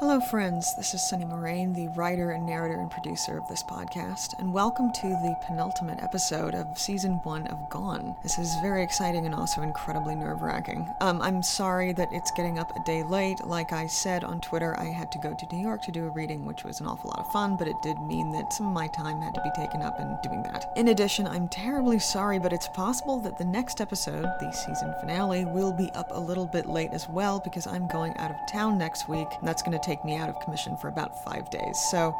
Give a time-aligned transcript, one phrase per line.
[0.00, 0.76] Hello, friends.
[0.76, 4.92] This is Sunny Moraine, the writer and narrator and producer of this podcast, and welcome
[4.92, 8.14] to the penultimate episode of season one of Gone.
[8.22, 10.88] This is very exciting and also incredibly nerve wracking.
[11.00, 13.44] Um, I'm sorry that it's getting up a day late.
[13.44, 16.10] Like I said on Twitter, I had to go to New York to do a
[16.10, 18.72] reading, which was an awful lot of fun, but it did mean that some of
[18.72, 20.70] my time had to be taken up in doing that.
[20.76, 25.44] In addition, I'm terribly sorry, but it's possible that the next episode, the season finale,
[25.44, 28.78] will be up a little bit late as well because I'm going out of town
[28.78, 31.78] next week, and that's going to take me out of commission for about five days.
[31.90, 32.14] So,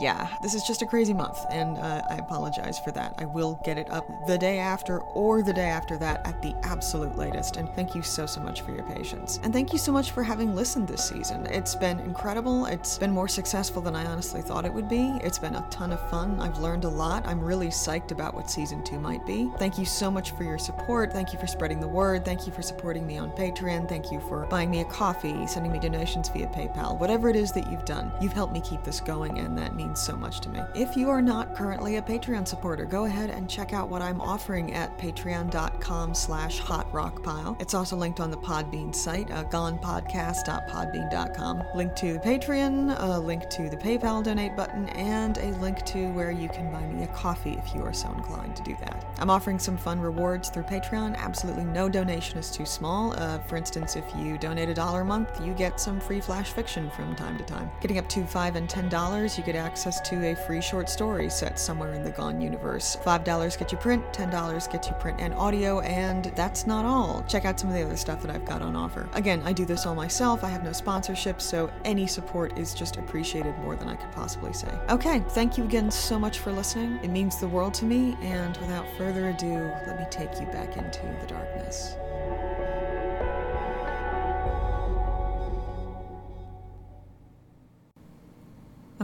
[0.00, 3.14] yeah, this is just a crazy month, and uh, I apologize for that.
[3.18, 6.54] I will get it up the day after or the day after that at the
[6.62, 9.40] absolute latest, and thank you so, so much for your patience.
[9.42, 11.46] And thank you so much for having listened this season.
[11.46, 12.66] It's been incredible.
[12.66, 15.18] It's been more successful than I honestly thought it would be.
[15.22, 16.40] It's been a ton of fun.
[16.40, 17.26] I've learned a lot.
[17.26, 19.50] I'm really psyched about what season two might be.
[19.58, 21.12] Thank you so much for your support.
[21.12, 22.24] Thank you for spreading the word.
[22.24, 23.88] Thank you for supporting me on Patreon.
[23.88, 27.52] Thank you for buying me a coffee, sending me donations via PayPal, whatever it is
[27.52, 28.12] that you've done.
[28.20, 30.60] You've helped me keep this going, and that means so much to me.
[30.74, 34.20] If you are not currently a Patreon supporter, go ahead and check out what I'm
[34.20, 37.60] offering at patreon.com slash hotrockpile.
[37.60, 41.62] It's also linked on the Podbean site, uh, gonepodcast.podbean.com.
[41.74, 46.10] Link to the Patreon, a link to the PayPal donate button, and a link to
[46.12, 49.04] where you can buy me a coffee if you are so inclined to do that.
[49.18, 51.16] I'm offering some fun rewards through Patreon.
[51.16, 53.14] Absolutely no donation is too small.
[53.16, 56.52] Uh, for instance, if you donate a dollar a month, you get some free flash
[56.52, 57.70] fiction from time to time.
[57.80, 61.30] Getting up to five and ten dollars, you get access to a free short story
[61.30, 62.96] set somewhere in the Gone universe.
[63.02, 66.84] Five dollars gets you print, ten dollars gets you print and audio, and that's not
[66.84, 67.24] all.
[67.26, 69.08] Check out some of the other stuff that I've got on offer.
[69.14, 70.44] Again, I do this all myself.
[70.44, 74.52] I have no sponsorship, so any support is just appreciated more than I could possibly
[74.52, 74.72] say.
[74.90, 76.98] Okay, thank you again so much for listening.
[77.02, 80.76] It means the world to me, and without further ado, let me take you back
[80.76, 81.96] into the darkness.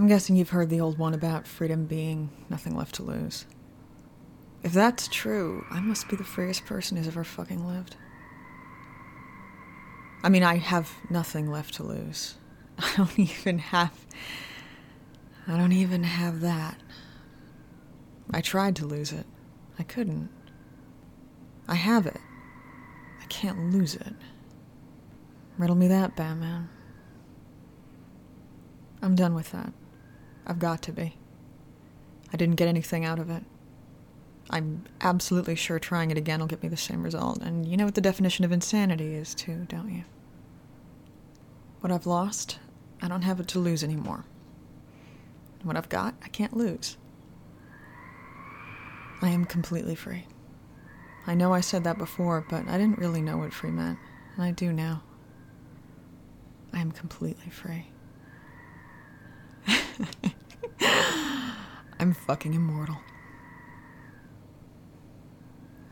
[0.00, 3.44] I'm guessing you've heard the old one about freedom being nothing left to lose.
[4.62, 7.96] If that's true, I must be the freest person who's ever fucking lived.
[10.24, 12.36] I mean, I have nothing left to lose.
[12.78, 13.92] I don't even have.
[15.46, 16.78] I don't even have that.
[18.32, 19.26] I tried to lose it.
[19.78, 20.30] I couldn't.
[21.68, 22.20] I have it.
[23.20, 24.14] I can't lose it.
[25.58, 26.70] Riddle me that, Batman.
[29.02, 29.74] I'm done with that.
[30.50, 31.14] I've got to be.
[32.32, 33.44] I didn't get anything out of it.
[34.50, 37.84] I'm absolutely sure trying it again will get me the same result, and you know
[37.84, 40.02] what the definition of insanity is, too, don't you?
[41.82, 42.58] What I've lost,
[43.00, 44.24] I don't have it to lose anymore.
[45.62, 46.96] What I've got, I can't lose.
[49.22, 50.26] I am completely free.
[51.28, 54.00] I know I said that before, but I didn't really know what free meant,
[54.34, 55.04] and I do now.
[56.72, 57.86] I am completely free.
[62.10, 62.96] I'm fucking immortal.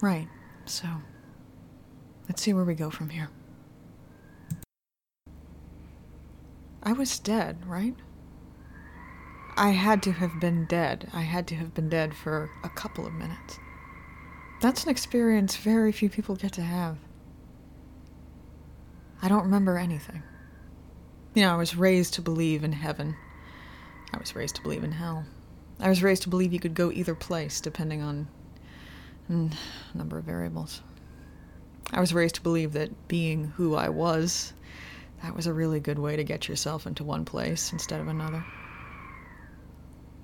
[0.03, 0.27] Right,
[0.65, 0.89] so
[2.29, 3.31] let's see where we go from here.
[6.83, 7.95] I was dead, right?
[9.57, 11.09] I had to have been dead.
[11.13, 13.61] I had to have been dead for a couple of minutes.
[14.61, 16.99] That's an experience very few people get to have.
[19.23, 20.25] I don't remember anything.
[21.35, 23.15] You know, I was raised to believe in heaven.
[24.13, 25.25] I was raised to believe in hell.
[25.81, 28.29] I was raised to believe you could go either place depending on
[29.29, 29.51] a
[29.95, 30.83] number of variables.
[31.93, 34.53] I was raised to believe that being who I was,
[35.23, 38.45] that was a really good way to get yourself into one place instead of another.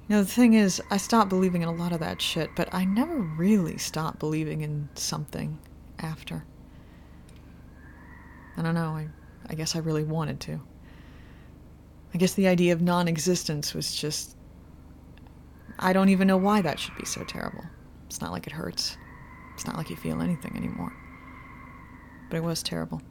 [0.08, 2.72] You know, the thing is, I stopped believing in a lot of that shit, but
[2.74, 5.58] I never really stopped believing in something
[5.98, 6.44] after.
[8.56, 9.08] I don't know, I,
[9.48, 10.60] I guess I really wanted to.
[12.12, 14.36] I guess the idea of non existence was just.
[15.78, 17.64] I don't even know why that should be so terrible.
[18.06, 18.96] It's not like it hurts.
[19.54, 20.92] It's not like you feel anything anymore.
[22.28, 23.02] But it was terrible.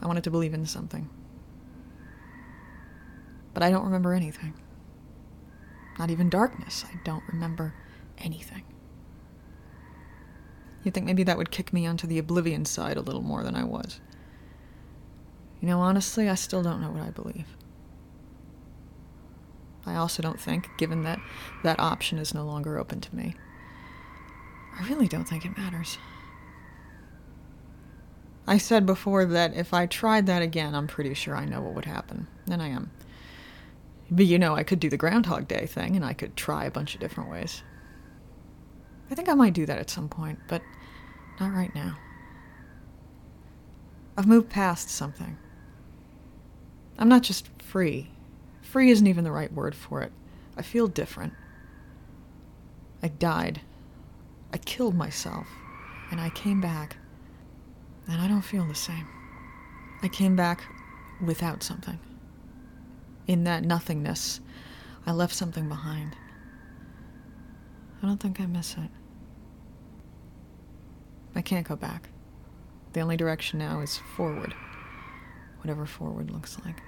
[0.00, 1.08] I wanted to believe in something.
[3.54, 4.54] But I don't remember anything.
[5.98, 6.84] Not even darkness.
[6.90, 7.74] I don't remember
[8.18, 8.64] anything.
[10.82, 13.54] You'd think maybe that would kick me onto the oblivion side a little more than
[13.54, 14.00] I was.
[15.60, 17.46] You know, honestly, I still don't know what I believe.
[19.84, 21.18] I also don't think, given that
[21.62, 23.34] that option is no longer open to me,
[24.78, 25.98] I really don't think it matters.
[28.46, 31.74] I said before that if I tried that again, I'm pretty sure I know what
[31.74, 32.90] would happen, and I am.
[34.10, 36.70] But you know, I could do the Groundhog Day thing, and I could try a
[36.70, 37.62] bunch of different ways.
[39.10, 40.62] I think I might do that at some point, but
[41.38, 41.98] not right now.
[44.16, 45.38] I've moved past something.
[46.98, 48.10] I'm not just free.
[48.72, 50.12] Free isn't even the right word for it.
[50.56, 51.34] I feel different.
[53.02, 53.60] I died.
[54.50, 55.46] I killed myself.
[56.10, 56.96] And I came back.
[58.08, 59.06] And I don't feel the same.
[60.02, 60.62] I came back
[61.20, 61.98] without something.
[63.26, 64.40] In that nothingness,
[65.04, 66.16] I left something behind.
[68.02, 68.90] I don't think I miss it.
[71.34, 72.08] I can't go back.
[72.94, 74.54] The only direction now is forward,
[75.58, 76.80] whatever forward looks like.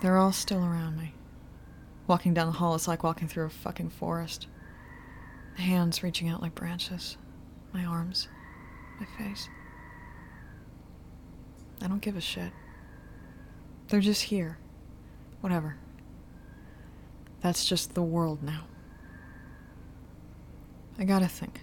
[0.00, 1.14] They're all still around me.
[2.06, 4.46] Walking down the hall is like walking through a fucking forest.
[5.56, 7.16] The Hands reaching out like branches.
[7.72, 8.28] My arms.
[9.00, 9.48] My face.
[11.82, 12.52] I don't give a shit.
[13.88, 14.58] They're just here.
[15.40, 15.76] Whatever.
[17.40, 18.64] That's just the world now.
[20.98, 21.60] I gotta think.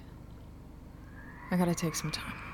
[1.52, 2.45] I gotta take some time.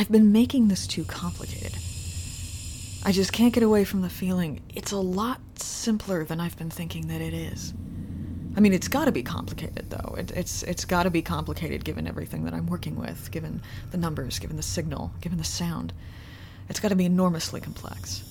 [0.00, 1.76] I've been making this too complicated.
[3.04, 6.70] I just can't get away from the feeling it's a lot simpler than I've been
[6.70, 7.74] thinking that it is.
[8.56, 10.14] I mean, it's got to be complicated, though.
[10.14, 13.60] It, it's it's got to be complicated given everything that I'm working with, given
[13.90, 15.92] the numbers, given the signal, given the sound.
[16.70, 18.24] It's got to be enormously complex.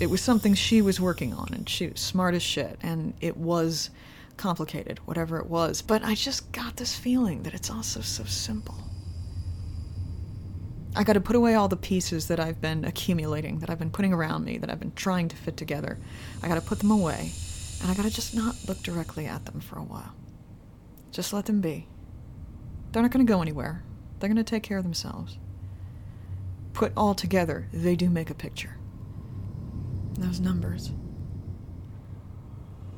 [0.00, 3.36] It was something she was working on, and she was smart as shit, and it
[3.36, 3.90] was
[4.38, 5.82] complicated, whatever it was.
[5.82, 8.91] But I just got this feeling that it's also so simple.
[10.94, 13.90] I got to put away all the pieces that I've been accumulating, that I've been
[13.90, 15.98] putting around me, that I've been trying to fit together.
[16.42, 17.32] I got to put them away
[17.82, 20.14] and I gotta just not look directly at them for a while.
[21.10, 21.88] Just let them be.
[22.92, 23.82] They're not gonna go anywhere.
[24.18, 25.36] They're gonna take care of themselves.
[26.72, 28.76] Put all together, they do make a picture.
[30.14, 30.92] Those numbers.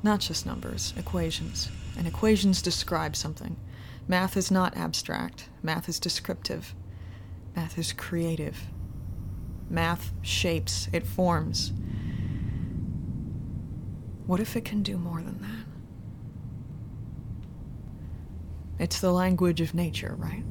[0.03, 1.71] Not just numbers, equations.
[1.97, 3.57] And equations describe something.
[4.07, 6.75] Math is not abstract, math is descriptive,
[7.55, 8.67] math is creative.
[9.71, 11.73] Math shapes, it forms,
[14.27, 15.67] what if it can do more than that?
[18.79, 20.43] It's the language of nature, right?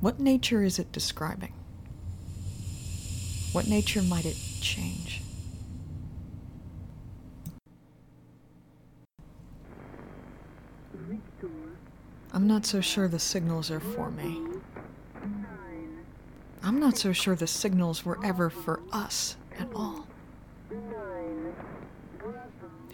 [0.00, 1.52] What nature is it describing?
[3.52, 5.22] What nature might it change?
[12.32, 14.53] I'm not so sure the signals are for me.
[16.64, 20.06] I'm not so sure the signals were ever for us at all.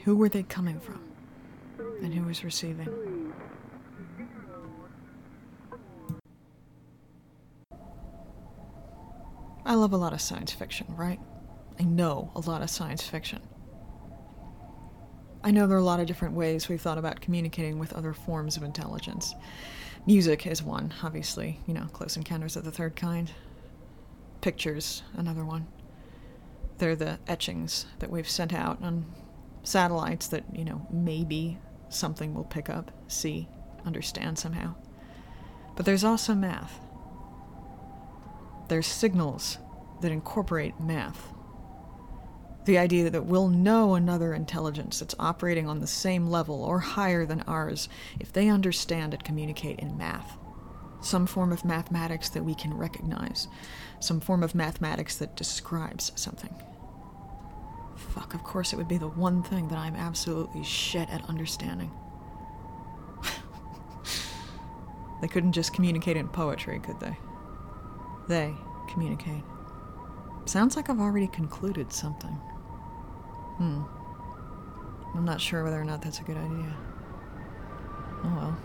[0.05, 1.01] Who were they coming from?
[2.03, 3.33] And who was receiving?
[9.65, 11.21] I love a lot of science fiction, right?
[11.79, 13.41] I know a lot of science fiction.
[15.45, 18.15] I know there are a lot of different ways we've thought about communicating with other
[18.15, 19.33] forms of intelligence.
[20.07, 23.31] Music is one, obviously, you know, Close Encounters of the Third Kind.
[24.41, 25.67] Pictures, another one.
[26.79, 29.05] They're the etchings that we've sent out on
[29.63, 31.59] satellites that, you know, maybe
[31.91, 33.49] something will pick up, see,
[33.85, 34.75] understand somehow.
[35.77, 36.81] But there's also math.
[38.69, 39.59] There's signals
[40.01, 41.35] that incorporate math.
[42.65, 47.27] The idea that we'll know another intelligence that's operating on the same level or higher
[47.27, 47.89] than ours
[48.19, 50.37] if they understand and communicate in math.
[51.01, 53.49] Some form of mathematics that we can recognize,
[54.01, 56.55] some form of mathematics that describes something.
[57.97, 61.91] Fuck, of course it would be the one thing that I'm absolutely shit at understanding.
[65.23, 67.17] they couldn't just communicate in poetry, could they?
[68.29, 68.55] They
[68.89, 69.43] communicate.
[70.45, 72.33] Sounds like I've already concluded something.
[73.59, 73.83] Hmm.
[75.15, 76.77] I'm not sure whether or not that's a good idea.
[78.25, 78.59] Oh well.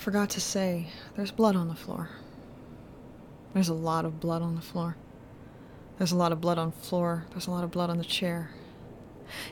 [0.00, 2.08] Forgot to say, there's blood on the floor.
[3.52, 4.96] There's a lot of blood on the floor.
[5.98, 7.26] There's a lot of blood on the floor.
[7.30, 8.50] There's a lot of blood on the chair.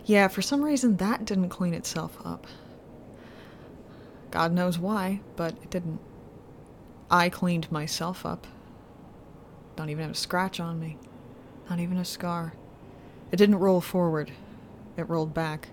[0.07, 2.47] Yeah, for some reason that didn't clean itself up.
[4.31, 6.00] God knows why, but it didn't.
[7.11, 8.47] I cleaned myself up.
[9.76, 10.97] Don't even have a scratch on me.
[11.69, 12.55] Not even a scar.
[13.31, 14.33] It didn't roll forward.
[14.97, 15.69] It rolled back.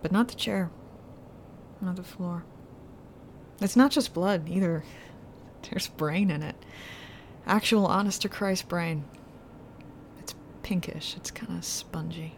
[0.00, 0.70] But not the chair.
[1.82, 2.44] Not the floor.
[3.60, 4.84] It's not just blood either.
[5.68, 6.56] There's brain in it.
[7.46, 9.04] Actual honest to Christ brain.
[10.18, 11.16] It's pinkish.
[11.16, 12.36] It's kind of spongy.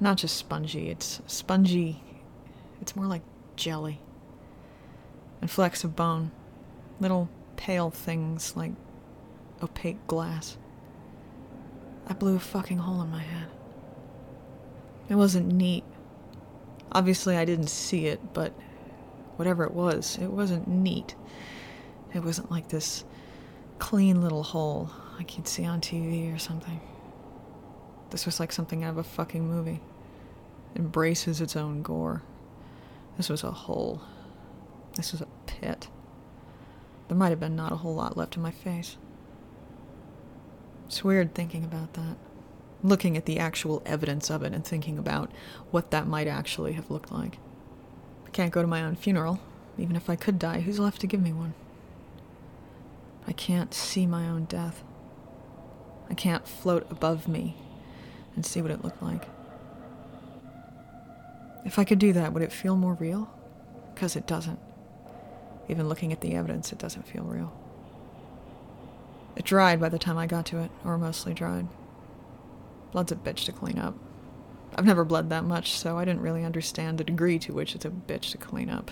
[0.00, 2.02] Not just spongy, it's spongy.
[2.80, 3.22] It's more like
[3.56, 4.00] jelly.
[5.40, 6.30] And flecks of bone.
[7.00, 8.72] Little pale things like
[9.62, 10.56] opaque glass.
[12.08, 13.48] I blew a fucking hole in my head.
[15.08, 15.84] It wasn't neat.
[16.92, 18.52] Obviously, I didn't see it, but
[19.38, 21.14] whatever it was, it wasn't neat.
[22.12, 23.04] It wasn't like this
[23.78, 26.80] clean little hole like you'd see on TV or something.
[28.10, 29.80] This was like something out of a fucking movie.
[30.74, 32.22] Embraces its own gore.
[33.16, 34.02] This was a hole.
[34.96, 35.88] This was a pit.
[37.06, 38.96] There might have been not a whole lot left in my face.
[40.86, 42.16] It's weird thinking about that.
[42.82, 45.30] Looking at the actual evidence of it and thinking about
[45.70, 47.38] what that might actually have looked like.
[48.28, 49.40] I can't go to my own funeral.
[49.78, 51.54] Even if I could die, who's left to give me one?
[53.26, 54.84] I can't see my own death.
[56.10, 57.56] I can't float above me
[58.36, 59.24] and see what it looked like.
[61.64, 63.30] If I could do that, would it feel more real?
[63.94, 64.60] Because it doesn't.
[65.68, 67.52] Even looking at the evidence, it doesn't feel real.
[69.36, 71.66] It dried by the time I got to it, or mostly dried.
[72.92, 73.94] Blood's a bitch to clean up.
[74.74, 77.84] I've never bled that much, so I didn't really understand the degree to which it's
[77.84, 78.90] a bitch to clean up.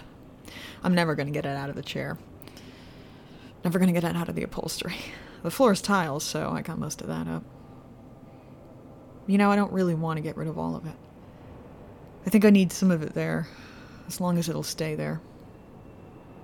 [0.82, 2.18] I'm never going to get it out of the chair.
[3.64, 4.96] Never going to get it out of the upholstery.
[5.42, 7.44] The floor is tiles, so I got most of that up.
[9.28, 10.96] You know, I don't really want to get rid of all of it.
[12.26, 13.46] I think I need some of it there,
[14.08, 15.20] as long as it'll stay there.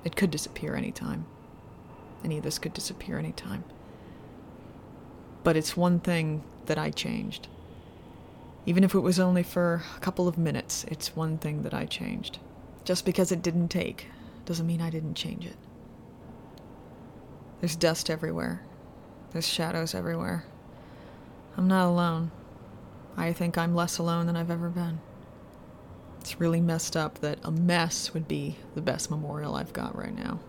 [0.05, 1.27] It could disappear anytime.
[2.23, 3.65] Any of this could disappear anytime.
[5.43, 7.49] But it's one thing that I changed.
[8.64, 11.85] Even if it was only for a couple of minutes, it's one thing that I
[11.85, 12.38] changed.
[12.85, 14.07] Just because it didn't take
[14.45, 15.57] doesn't mean I didn't change it.
[17.61, 18.62] There's dust everywhere.
[19.33, 20.45] There's shadows everywhere.
[21.57, 22.31] I'm not alone.
[23.16, 25.00] I think I'm less alone than I've ever been.
[26.21, 30.14] It's really messed up that a mess would be the best memorial I've got right
[30.14, 30.40] now.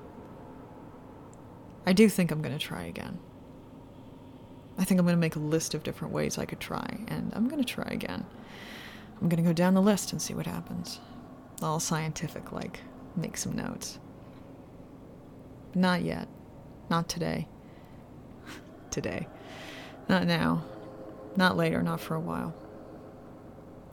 [1.85, 3.19] I do think I'm going to try again.
[4.77, 7.31] I think I'm going to make a list of different ways I could try, and
[7.35, 8.25] I'm going to try again.
[9.21, 10.99] I'm going to go down the list and see what happens.
[11.61, 12.81] All scientific, like,
[13.15, 13.99] make some notes.
[15.75, 16.27] Not yet.
[16.89, 17.47] Not today.
[18.89, 19.27] today.
[20.09, 20.63] Not now.
[21.35, 22.53] Not later, not for a while.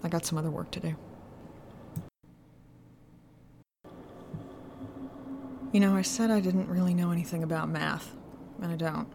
[0.03, 0.97] I got some other work to do.
[5.73, 8.17] You know, I said I didn't really know anything about math,
[8.61, 9.07] and I don't.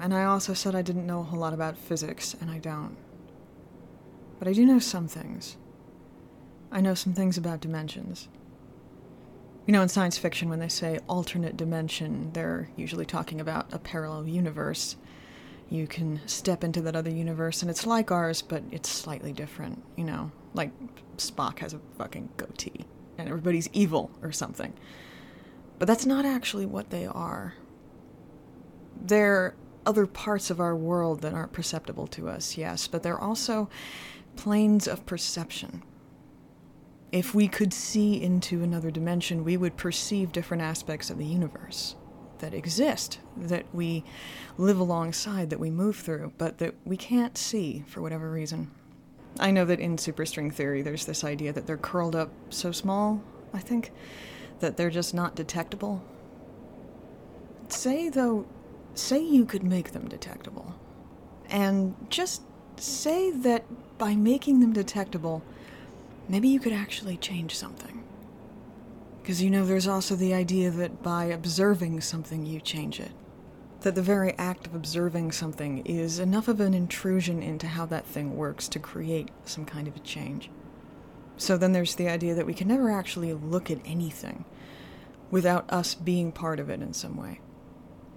[0.00, 2.96] And I also said I didn't know a whole lot about physics, and I don't.
[4.38, 5.56] But I do know some things.
[6.70, 8.28] I know some things about dimensions.
[9.66, 13.78] You know, in science fiction, when they say alternate dimension, they're usually talking about a
[13.78, 14.96] parallel universe.
[15.68, 19.82] You can step into that other universe, and it's like ours, but it's slightly different.
[19.96, 20.70] You know, like
[21.16, 22.86] Spock has a fucking goatee,
[23.18, 24.72] and everybody's evil or something.
[25.78, 27.54] But that's not actually what they are.
[29.00, 29.54] They're
[29.88, 33.70] other parts of our world that aren't perceptible to us, yes, but they're also
[34.36, 35.82] planes of perception.
[37.10, 41.96] If we could see into another dimension, we would perceive different aspects of the universe
[42.40, 44.04] that exist, that we
[44.58, 48.70] live alongside, that we move through, but that we can't see for whatever reason.
[49.40, 53.22] I know that in superstring theory, there's this idea that they're curled up so small,
[53.54, 53.90] I think,
[54.60, 56.04] that they're just not detectable.
[57.68, 58.46] Say, though,
[58.98, 60.74] say you could make them detectable.
[61.48, 62.42] And just
[62.76, 63.64] say that
[63.98, 65.42] by making them detectable,
[66.28, 68.04] maybe you could actually change something.
[69.22, 73.12] Because you know, there's also the idea that by observing something, you change it.
[73.82, 78.06] That the very act of observing something is enough of an intrusion into how that
[78.06, 80.50] thing works to create some kind of a change.
[81.36, 84.44] So then there's the idea that we can never actually look at anything
[85.30, 87.40] without us being part of it in some way.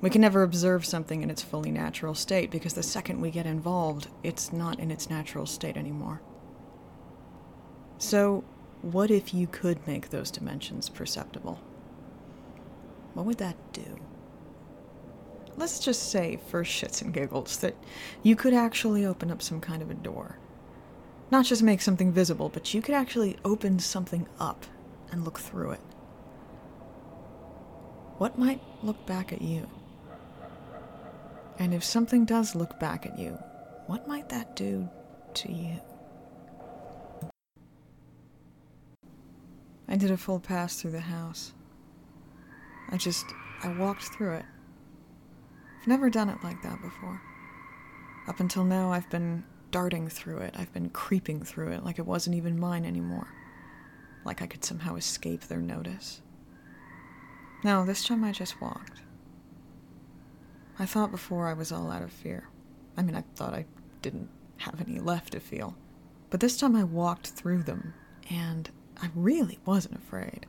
[0.01, 3.45] We can never observe something in its fully natural state because the second we get
[3.45, 6.21] involved, it's not in its natural state anymore.
[7.99, 8.43] So,
[8.81, 11.59] what if you could make those dimensions perceptible?
[13.13, 13.99] What would that do?
[15.55, 17.75] Let's just say, for shits and giggles, that
[18.23, 20.39] you could actually open up some kind of a door.
[21.29, 24.65] Not just make something visible, but you could actually open something up
[25.11, 25.81] and look through it.
[28.17, 29.67] What might look back at you?
[31.61, 33.33] And if something does look back at you,
[33.85, 34.89] what might that do
[35.35, 35.79] to you?
[39.87, 41.53] I did a full pass through the house.
[42.89, 43.27] I just,
[43.61, 44.45] I walked through it.
[45.79, 47.21] I've never done it like that before.
[48.27, 50.55] Up until now, I've been darting through it.
[50.57, 53.27] I've been creeping through it like it wasn't even mine anymore.
[54.25, 56.23] Like I could somehow escape their notice.
[57.63, 59.03] No, this time I just walked.
[60.81, 62.49] I thought before I was all out of fear.
[62.97, 63.65] I mean, I thought I
[64.01, 65.75] didn't have any left to feel.
[66.31, 67.93] But this time I walked through them,
[68.31, 68.67] and
[68.99, 70.47] I really wasn't afraid.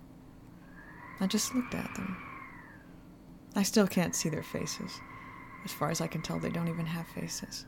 [1.21, 2.17] I just looked at them.
[3.55, 4.99] I still can't see their faces.
[5.67, 7.67] As far as I can tell, they don't even have faces.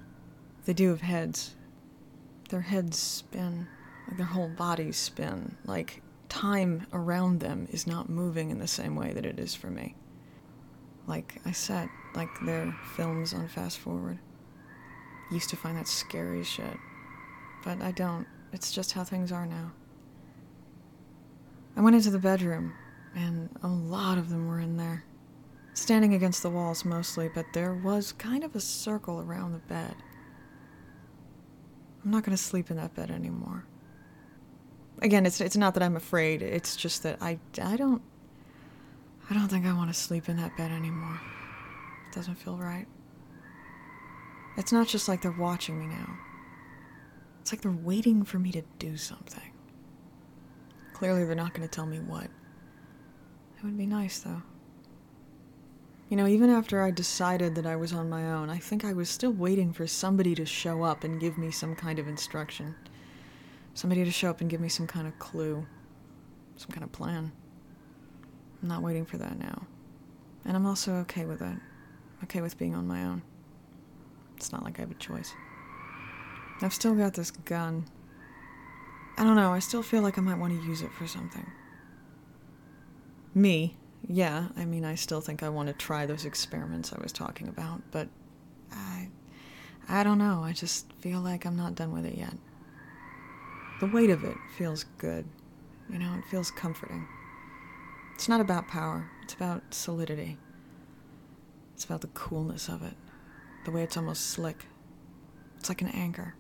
[0.64, 1.56] They do have heads.
[2.48, 3.68] Their heads spin,
[4.08, 8.96] like their whole bodies spin, like time around them is not moving in the same
[8.96, 9.96] way that it is for me.
[11.06, 14.18] Like I said, like their films on fast forward.
[15.30, 16.76] Used to find that scary shit.
[17.64, 18.26] But I don't.
[18.52, 19.72] It's just how things are now.
[21.76, 22.74] I went into the bedroom,
[23.14, 25.04] and a lot of them were in there.
[25.72, 29.96] Standing against the walls mostly, but there was kind of a circle around the bed.
[32.04, 33.64] I'm not going to sleep in that bed anymore.
[35.02, 36.42] Again, it's it's not that I'm afraid.
[36.42, 38.02] It's just that I I don't
[39.28, 41.20] I don't think I want to sleep in that bed anymore.
[42.14, 42.86] It doesn't feel right.
[44.56, 46.16] It's not just like they're watching me now.
[47.40, 49.50] It's like they're waiting for me to do something.
[50.92, 52.26] Clearly, they're not going to tell me what.
[52.26, 54.42] It would be nice, though.
[56.08, 58.92] You know, even after I decided that I was on my own, I think I
[58.92, 62.76] was still waiting for somebody to show up and give me some kind of instruction.
[63.74, 65.66] Somebody to show up and give me some kind of clue,
[66.54, 67.32] some kind of plan.
[68.62, 69.66] I'm not waiting for that now.
[70.44, 71.58] And I'm also okay with that.
[72.24, 73.22] Okay with being on my own.
[74.36, 75.32] It's not like I have a choice.
[76.62, 77.84] I've still got this gun.
[79.16, 81.46] I don't know, I still feel like I might want to use it for something.
[83.34, 83.76] Me,
[84.08, 87.48] yeah, I mean, I still think I want to try those experiments I was talking
[87.48, 88.08] about, but
[88.72, 89.08] I.
[89.86, 92.34] I don't know, I just feel like I'm not done with it yet.
[93.80, 95.26] The weight of it feels good.
[95.90, 97.06] You know, it feels comforting.
[98.14, 100.38] It's not about power, it's about solidity.
[101.74, 102.94] It's about the coolness of it,
[103.64, 104.66] the way it's almost slick.
[105.58, 106.34] It's like an anchor.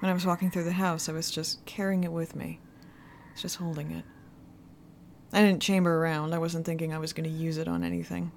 [0.00, 2.58] When I was walking through the house, I was just carrying it with me,
[3.36, 4.04] just holding it.
[5.32, 8.32] I didn't chamber around, I wasn't thinking I was going to use it on anything.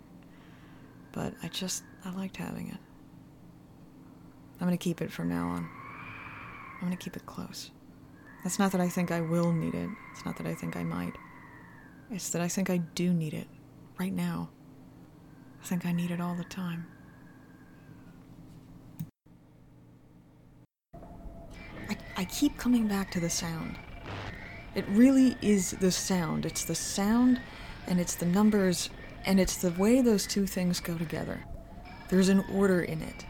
[1.13, 2.77] But I just, I liked having it.
[4.59, 5.69] I'm going to keep it from now on.
[6.75, 7.71] I'm going to keep it close.
[8.45, 10.83] It's not that I think I will need it, it's not that I think I
[10.83, 11.15] might.
[12.11, 13.47] It's that I think I do need it
[13.97, 14.49] right now.
[15.63, 16.85] I think I need it all the time.
[21.89, 23.77] I, I keep coming back to the sound.
[24.75, 26.45] It really is the sound.
[26.45, 27.39] It's the sound
[27.87, 28.89] and it's the numbers
[29.25, 31.41] and it's the way those two things go together.
[32.09, 33.25] There's an order in it.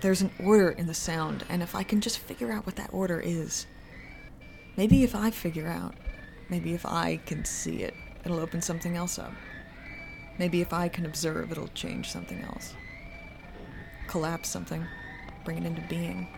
[0.00, 2.92] There's an order in the sound, and if I can just figure out what that
[2.92, 3.66] order is,
[4.76, 5.94] maybe if I figure out,
[6.48, 7.94] maybe if I can see it,
[8.24, 9.32] it'll open something else up.
[10.38, 12.74] Maybe if I can observe, it'll change something else.
[14.08, 14.84] Collapse something,
[15.44, 16.28] bring it into being.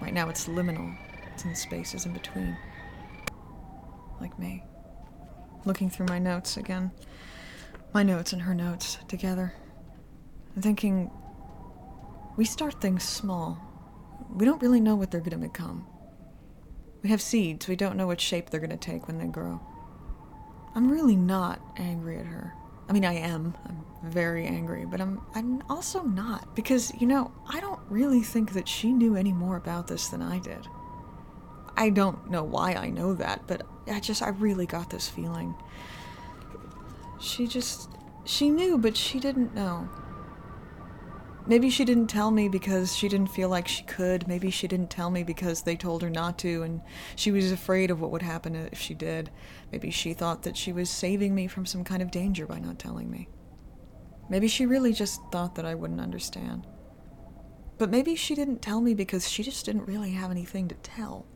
[0.00, 0.96] Right now it's liminal,
[1.32, 2.56] it's in the spaces in between.
[4.20, 4.64] Like me.
[5.64, 6.90] Looking through my notes again.
[7.92, 9.52] My notes and her notes together.
[10.54, 11.10] And thinking,
[12.36, 13.58] we start things small.
[14.34, 15.86] We don't really know what they're going to become.
[17.02, 19.60] We have seeds, we don't know what shape they're going to take when they grow.
[20.74, 22.54] I'm really not angry at her.
[22.90, 23.54] I mean, I am.
[23.66, 28.52] I'm very angry, but I'm I'm also not because you know I don't really think
[28.54, 30.66] that she knew any more about this than I did.
[31.76, 35.54] I don't know why I know that, but I just I really got this feeling.
[37.20, 37.88] She just
[38.24, 39.88] she knew, but she didn't know.
[41.46, 44.28] Maybe she didn't tell me because she didn't feel like she could.
[44.28, 46.80] Maybe she didn't tell me because they told her not to and
[47.16, 49.30] she was afraid of what would happen if she did.
[49.72, 52.78] Maybe she thought that she was saving me from some kind of danger by not
[52.78, 53.28] telling me.
[54.28, 56.66] Maybe she really just thought that I wouldn't understand.
[57.78, 61.26] But maybe she didn't tell me because she just didn't really have anything to tell.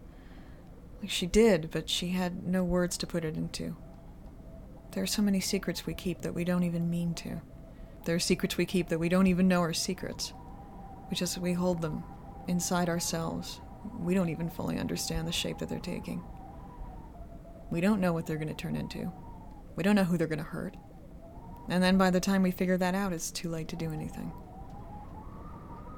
[1.01, 3.77] Like she did, but she had no words to put it into.
[4.93, 7.41] There are so many secrets we keep that we don't even mean to.
[8.05, 10.35] There are secrets we keep that we don't even know are secrets.
[11.09, 12.05] We just we hold them
[12.49, 13.61] inside ourselves.
[13.99, 16.23] We don't even fully understand the shape that they're taking.
[17.71, 19.11] We don't know what they're going to turn into.
[19.77, 20.77] We don't know who they're going to hurt.
[21.69, 24.33] And then by the time we figure that out, it's too late to do anything.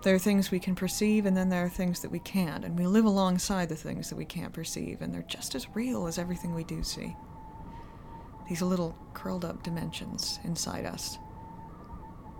[0.04, 2.78] There are things we can perceive, and then there are things that we can't, and
[2.78, 6.18] we live alongside the things that we can't perceive, and they're just as real as
[6.18, 7.16] everything we do see.
[8.48, 11.18] These little curled up dimensions inside us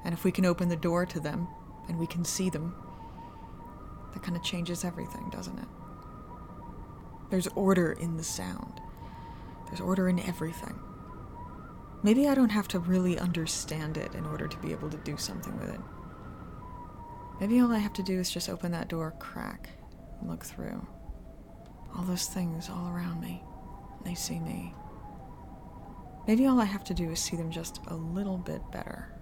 [0.07, 1.49] and if we can open the door to them
[1.89, 2.73] and we can see them,
[4.15, 5.67] that kind of changes everything, doesn't it?
[7.29, 8.81] There's order in the sound,
[9.67, 10.79] there's order in everything.
[12.05, 15.17] Maybe I don't have to really understand it in order to be able to do
[15.17, 15.81] something with it.
[17.41, 19.71] Maybe all I have to do is just open that door crack
[20.21, 20.87] and look through.
[21.97, 23.43] All those things all around me.
[24.05, 24.73] They see me.
[26.29, 29.16] Maybe all I have to do is see them just a little bit better.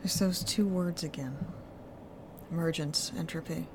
[0.00, 1.36] There's those two words again
[2.50, 3.68] emergence, entropy.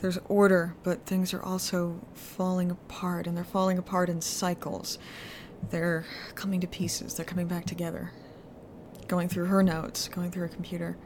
[0.00, 4.98] There's order, but things are also falling apart, and they're falling apart in cycles.
[5.70, 8.12] They're coming to pieces, they're coming back together.
[9.06, 10.98] Going through her notes, going through her computer.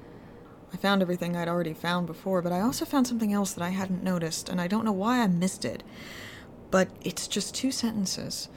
[0.73, 3.71] I found everything I'd already found before, but I also found something else that I
[3.71, 5.85] hadn't noticed, and I don't know why I missed it.
[6.73, 8.49] But it's just two sentences.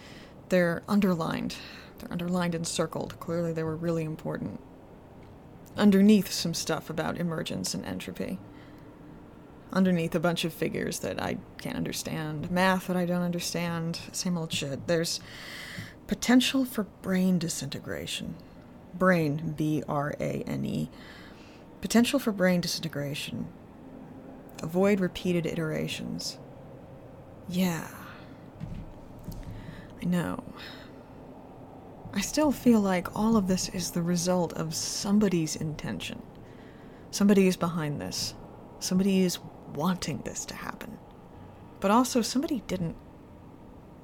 [0.49, 1.57] They're underlined.
[1.99, 3.19] They're underlined and circled.
[3.19, 4.59] Clearly, they were really important
[5.77, 8.39] underneath some stuff about emergence and entropy.
[9.71, 14.37] Underneath a bunch of figures that I can't understand, math that I don't understand, same
[14.37, 14.87] old shit.
[14.87, 15.19] There's
[16.07, 18.35] potential for brane disintegration.
[18.93, 20.89] Brane, B R A N E.
[21.81, 23.47] Potential for brane disintegration.
[24.61, 26.37] Avoid repeated iterations.
[27.49, 27.87] Yeah.
[30.01, 30.43] I know.
[32.15, 36.21] I still feel like all of this is the result of somebody's intention.
[37.09, 38.35] Somebody is behind this.
[38.79, 39.39] Somebody is
[39.73, 40.99] wanting this to happen.
[41.79, 42.95] But also, somebody didn't.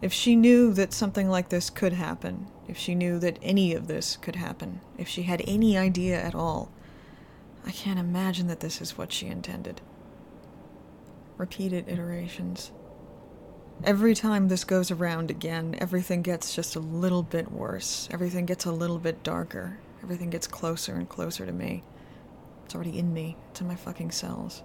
[0.01, 3.87] If she knew that something like this could happen, if she knew that any of
[3.87, 6.71] this could happen, if she had any idea at all,
[7.65, 9.81] I can't imagine that this is what she intended.
[11.37, 12.71] Repeated iterations.
[13.85, 18.09] Every time this goes around again, everything gets just a little bit worse.
[18.11, 19.77] Everything gets a little bit darker.
[20.03, 21.83] Everything gets closer and closer to me.
[22.65, 23.37] It's already in me.
[23.61, 24.63] In my fucking cells.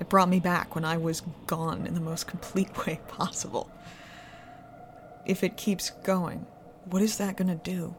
[0.00, 3.70] It brought me back when I was gone in the most complete way possible.
[5.26, 6.46] If it keeps going,
[6.86, 7.94] what is that gonna do?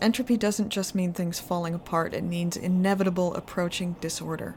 [0.00, 4.56] Entropy doesn't just mean things falling apart, it means inevitable approaching disorder.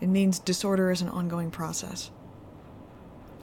[0.00, 2.10] It means disorder is an ongoing process.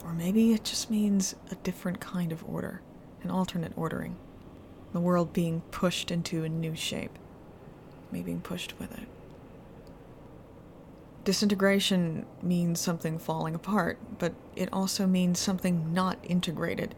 [0.03, 2.81] Or maybe it just means a different kind of order,
[3.21, 4.15] an alternate ordering.
[4.93, 7.17] The world being pushed into a new shape,
[8.11, 9.07] me being pushed with it.
[11.25, 16.95] Disintegration means something falling apart, but it also means something not integrated.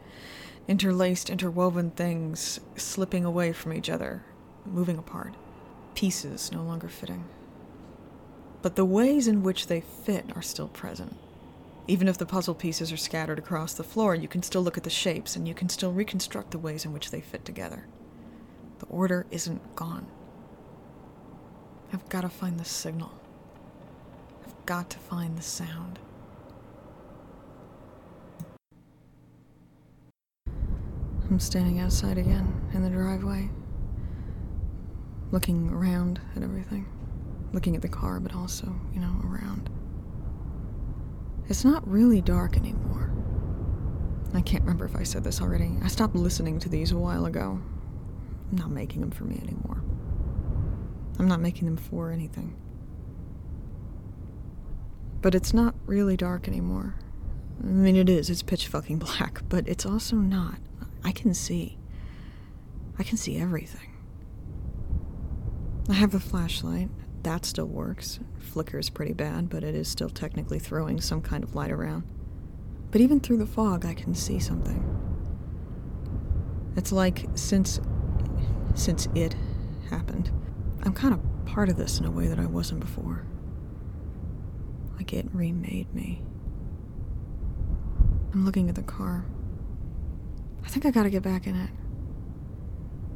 [0.67, 4.23] Interlaced, interwoven things slipping away from each other,
[4.65, 5.33] moving apart.
[5.95, 7.25] Pieces no longer fitting.
[8.61, 11.17] But the ways in which they fit are still present.
[11.88, 14.84] Even if the puzzle pieces are scattered across the floor, you can still look at
[14.84, 17.88] the shapes and you can still reconstruct the ways in which they fit together.
[18.80, 20.08] The order isn't gone.
[21.91, 23.12] I've got to find the signal.
[24.46, 26.00] I've got to find the sound.
[31.30, 33.50] I'm standing outside again in the driveway,
[35.32, 36.86] looking around at everything,
[37.54, 39.70] looking at the car, but also, you know, around.
[41.51, 43.11] It's not really dark anymore.
[44.33, 45.75] I can't remember if I said this already.
[45.83, 47.59] I stopped listening to these a while ago.
[48.49, 49.83] I'm not making them for me anymore.
[51.19, 52.55] I'm not making them for anything.
[55.21, 56.95] But it's not really dark anymore.
[57.61, 58.29] I mean, it is.
[58.29, 60.55] It's pitch fucking black, but it's also not.
[61.03, 61.77] I can see.
[62.97, 63.91] I can see everything.
[65.89, 66.87] I have a flashlight.
[67.23, 68.19] That still works.
[68.39, 72.03] Flickers pretty bad, but it is still technically throwing some kind of light around.
[72.89, 74.84] But even through the fog, I can see something.
[76.75, 77.79] It's like since
[78.73, 79.36] since it
[79.89, 80.31] happened,
[80.84, 83.25] I'm kind of part of this in a way that I wasn't before.
[84.97, 86.23] Like it remade me.
[88.34, 89.25] I'm looking at the car.
[90.63, 91.69] I think I gotta get back in it.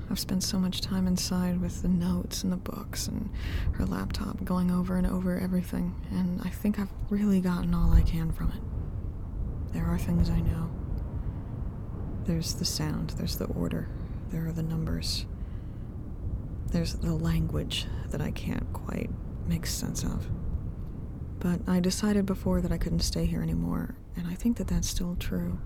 [0.10, 3.30] I've spent so much time inside with the notes and the books and
[3.74, 8.02] her laptop going over and over everything, and I think I've really gotten all I
[8.02, 9.74] can from it.
[9.74, 10.70] There are things I know.
[12.26, 13.90] There's the sound, there's the order,
[14.30, 15.26] there are the numbers.
[16.68, 19.10] There's the language that I can't quite
[19.48, 20.28] make sense of.
[21.40, 24.90] But I decided before that I couldn't stay here anymore, and I think that that's
[24.90, 25.60] still true.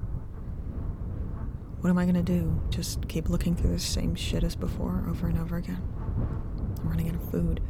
[1.81, 2.61] What am I gonna do?
[2.69, 5.81] Just keep looking through the same shit as before, over and over again?
[6.81, 7.61] I'm running out of food,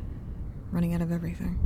[0.72, 1.60] running out of everything.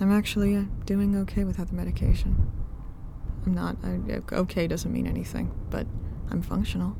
[0.00, 2.52] I'm actually uh, doing okay without the medication.
[3.44, 3.78] I'm not.
[3.82, 5.88] I, okay doesn't mean anything, but
[6.30, 6.96] I'm functional.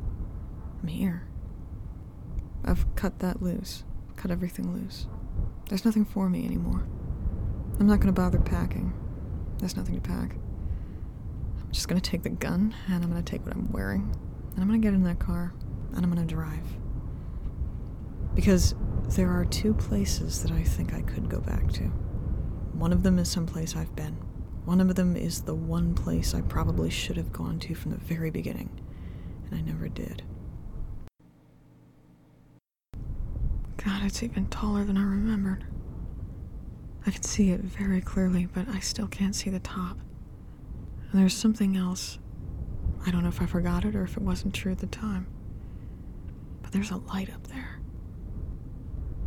[0.82, 1.28] I'm here.
[2.64, 3.84] I've cut that loose,
[4.16, 5.06] cut everything loose.
[5.68, 6.88] There's nothing for me anymore.
[7.78, 8.92] I'm not gonna bother packing.
[9.58, 10.34] There's nothing to pack.
[11.68, 14.10] I'm just gonna take the gun and I'm gonna take what I'm wearing.
[14.54, 15.52] And I'm gonna get in that car
[15.94, 16.64] and I'm gonna drive.
[18.34, 18.74] Because
[19.10, 21.82] there are two places that I think I could go back to.
[22.72, 24.14] One of them is someplace I've been.
[24.64, 27.98] One of them is the one place I probably should have gone to from the
[27.98, 28.70] very beginning,
[29.50, 30.22] and I never did.
[33.76, 35.66] God, it's even taller than I remembered.
[37.06, 39.98] I can see it very clearly, but I still can't see the top.
[41.10, 42.18] And there's something else.
[43.06, 45.26] I don't know if I forgot it or if it wasn't true at the time.
[46.62, 47.80] But there's a light up there.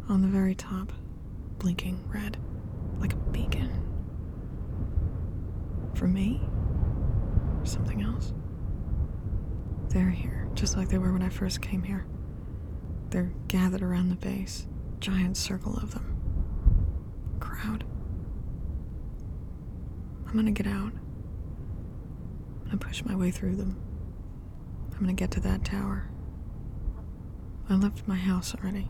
[0.10, 0.92] On the very top,
[1.58, 2.38] blinking red,
[3.00, 3.72] like a beacon.
[5.96, 6.42] For me?
[7.64, 8.34] Something else?
[9.90, 12.06] They're here, just like they were when I first came here.
[13.10, 14.68] They're gathered around the base,
[15.00, 16.18] giant circle of them.
[17.40, 17.84] Crowd.
[20.28, 20.94] I'm gonna get out.
[22.72, 23.76] Gonna push my way through them.
[24.94, 26.10] I'm gonna get to that tower.
[27.68, 28.90] I left my house already.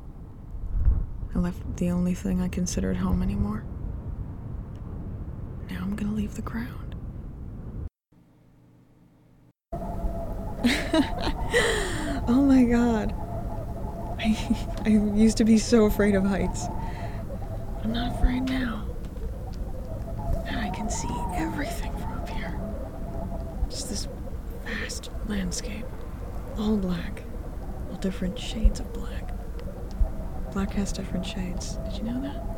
[1.33, 3.65] I left the only thing I considered home anymore.
[5.67, 6.95] Now I'm gonna leave the ground.
[12.27, 13.15] oh my god.
[14.19, 16.67] I, I used to be so afraid of heights.
[17.83, 18.85] I'm not afraid now.
[20.45, 22.59] And I can see everything from up here.
[23.71, 24.07] Just this
[24.65, 25.85] vast landscape.
[26.57, 27.23] All black.
[27.89, 29.33] All different shades of black.
[30.53, 31.77] Black has different shades.
[31.85, 32.51] Did you know that?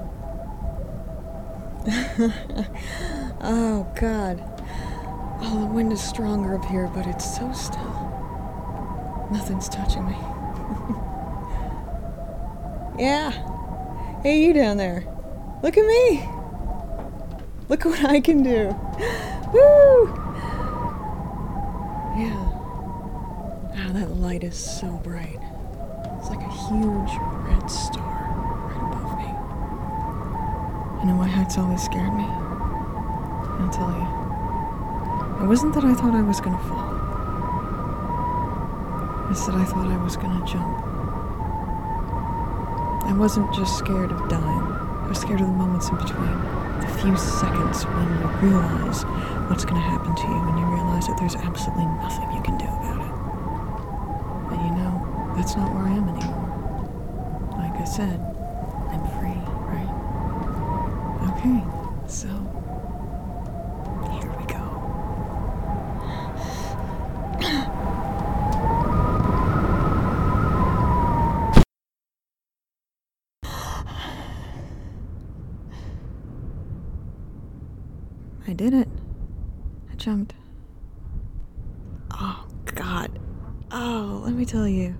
[3.41, 4.41] oh, God.
[5.41, 8.09] Oh, the wind is stronger up here, but it's so still.
[9.31, 10.13] Nothing's touching me.
[13.03, 13.31] yeah.
[14.23, 15.05] Hey, you down there.
[15.61, 16.27] Look at me.
[17.69, 18.67] Look what I can do.
[19.53, 20.07] Woo!
[22.17, 22.49] Yeah.
[23.75, 25.39] Ah, that light is so bright.
[26.17, 27.13] It's like a huge
[27.45, 28.33] red star
[28.65, 29.29] right above me.
[31.01, 32.25] You know why heights always scared me?
[32.25, 35.45] I'll tell you.
[35.45, 36.97] It wasn't that I thought I was gonna fall.
[39.29, 40.81] It's that I thought I was gonna jump.
[43.05, 44.65] I wasn't just scared of dying.
[45.05, 46.41] I was scared of the moments in between.
[46.81, 49.05] The few seconds when you realize
[49.45, 52.65] what's gonna happen to you, when you realize that there's absolutely nothing you can do
[52.65, 53.02] about it.
[55.35, 56.49] That's not where I am anymore.
[57.57, 58.19] Like I said,
[58.89, 59.93] I'm free, right?
[61.31, 61.61] Okay,
[62.07, 62.27] so
[64.19, 64.63] here we go.
[78.47, 78.87] I did it.
[79.91, 80.33] I jumped.
[82.11, 83.19] Oh, God.
[83.71, 84.95] Oh, let me tell you.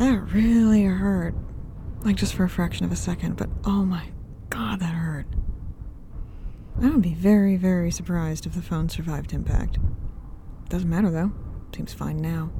[0.00, 1.34] That really hurt.
[2.00, 4.06] Like just for a fraction of a second, but oh my
[4.48, 5.26] God, that hurt.
[6.80, 9.78] I would be very, very surprised if the phone survived impact.
[10.70, 11.32] Doesn't matter though.
[11.76, 12.50] Seems fine now.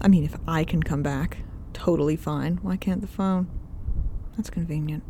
[0.00, 1.38] I mean, if I can come back,
[1.74, 2.56] totally fine.
[2.56, 3.48] Why can't the phone?
[4.36, 5.04] That's convenient.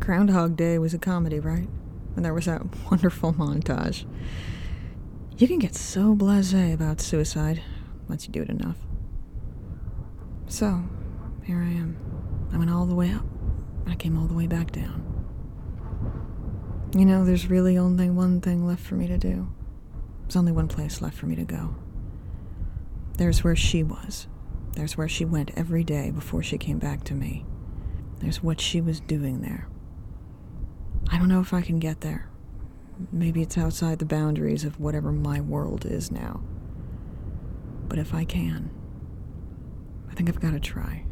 [0.00, 1.68] Groundhog Day was a comedy, right?
[2.16, 4.04] And there was that wonderful montage.
[5.36, 7.62] You can get so blase about suicide
[8.08, 8.87] once you do it enough.
[10.48, 10.82] So,
[11.44, 11.96] here I am.
[12.52, 13.26] I went all the way up,
[13.84, 15.04] and I came all the way back down.
[16.96, 19.52] You know, there's really only one thing left for me to do.
[20.22, 21.74] There's only one place left for me to go.
[23.18, 24.26] There's where she was.
[24.72, 27.44] There's where she went every day before she came back to me.
[28.20, 29.68] There's what she was doing there.
[31.10, 32.30] I don't know if I can get there.
[33.12, 36.40] Maybe it's outside the boundaries of whatever my world is now.
[37.86, 38.70] But if I can,
[40.18, 41.04] think I've got to try.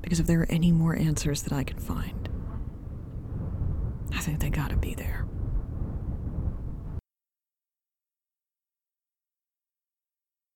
[0.00, 2.30] Because if there are any more answers that I can find,
[4.10, 5.23] I think they gotta be there.